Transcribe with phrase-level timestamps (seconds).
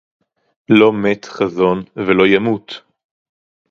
[0.69, 2.71] לֹא מֵת חָזוֹן וְלֹא יָמוּת